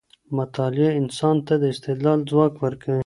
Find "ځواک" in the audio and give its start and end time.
2.29-2.53